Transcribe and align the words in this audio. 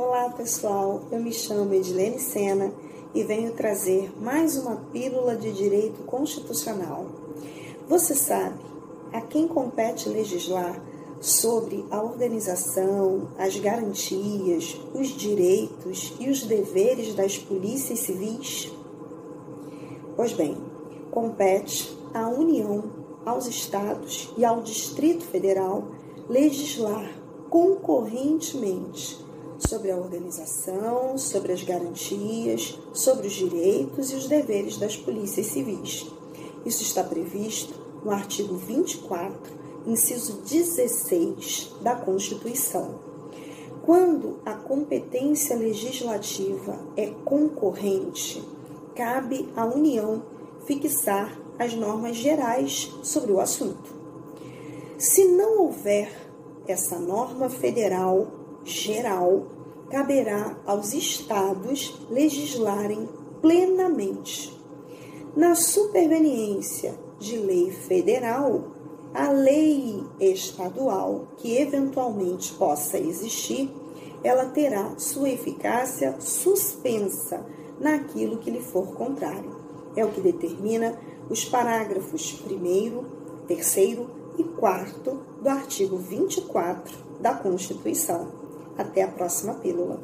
Olá 0.00 0.30
pessoal, 0.30 1.02
eu 1.10 1.18
me 1.18 1.32
chamo 1.32 1.74
Edilene 1.74 2.20
Sena 2.20 2.72
e 3.12 3.24
venho 3.24 3.52
trazer 3.54 4.12
mais 4.22 4.56
uma 4.56 4.76
pílula 4.92 5.34
de 5.34 5.52
direito 5.52 6.04
constitucional. 6.04 7.04
Você 7.88 8.14
sabe 8.14 8.60
a 9.12 9.20
quem 9.20 9.48
compete 9.48 10.08
legislar 10.08 10.80
sobre 11.20 11.84
a 11.90 12.00
organização, 12.00 13.26
as 13.36 13.58
garantias, 13.58 14.80
os 14.94 15.08
direitos 15.08 16.14
e 16.20 16.30
os 16.30 16.44
deveres 16.44 17.12
das 17.16 17.36
polícias 17.36 17.98
civis? 17.98 18.72
Pois 20.14 20.32
bem, 20.32 20.56
compete 21.10 21.98
à 22.14 22.28
União, 22.28 22.84
aos 23.26 23.48
Estados 23.48 24.32
e 24.36 24.44
ao 24.44 24.62
Distrito 24.62 25.24
Federal 25.24 25.88
legislar 26.28 27.20
concorrentemente 27.50 29.26
sobre 29.58 29.90
a 29.90 29.96
organização, 29.96 31.18
sobre 31.18 31.52
as 31.52 31.62
garantias, 31.62 32.78
sobre 32.92 33.26
os 33.26 33.32
direitos 33.32 34.12
e 34.12 34.16
os 34.16 34.26
deveres 34.26 34.76
das 34.76 34.96
polícias 34.96 35.46
civis. 35.46 36.06
Isso 36.64 36.82
está 36.82 37.02
previsto 37.02 37.74
no 38.04 38.10
artigo 38.10 38.54
24, 38.54 39.52
inciso 39.86 40.42
16 40.42 41.76
da 41.80 41.96
Constituição. 41.96 43.00
Quando 43.84 44.38
a 44.44 44.54
competência 44.54 45.56
legislativa 45.56 46.78
é 46.96 47.06
concorrente, 47.24 48.42
cabe 48.94 49.48
à 49.56 49.64
União 49.64 50.22
fixar 50.66 51.40
as 51.58 51.74
normas 51.74 52.16
gerais 52.16 52.92
sobre 53.02 53.32
o 53.32 53.40
assunto. 53.40 53.96
Se 54.98 55.24
não 55.24 55.62
houver 55.62 56.12
essa 56.66 56.98
norma 56.98 57.48
federal 57.48 58.37
geral, 58.64 59.46
caberá 59.90 60.56
aos 60.66 60.92
estados 60.92 61.98
legislarem 62.10 63.08
plenamente. 63.40 64.56
Na 65.36 65.54
superveniência 65.54 66.98
de 67.18 67.36
lei 67.36 67.70
federal, 67.70 68.72
a 69.14 69.30
lei 69.30 70.02
estadual 70.20 71.28
que 71.38 71.56
eventualmente 71.56 72.52
possa 72.54 72.98
existir, 72.98 73.70
ela 74.22 74.46
terá 74.46 74.94
sua 74.98 75.30
eficácia 75.30 76.16
suspensa 76.20 77.44
naquilo 77.80 78.38
que 78.38 78.50
lhe 78.50 78.60
for 78.60 78.94
contrário. 78.94 79.56
É 79.96 80.04
o 80.04 80.10
que 80.10 80.20
determina 80.20 80.98
os 81.30 81.44
parágrafos 81.44 82.42
1, 82.48 83.04
3 83.46 83.76
e 84.38 84.44
4 84.44 85.22
do 85.42 85.48
artigo 85.48 85.96
24 85.96 86.96
da 87.20 87.34
Constituição. 87.34 88.47
Até 88.78 89.02
a 89.02 89.08
próxima 89.08 89.54
pílula. 89.54 89.98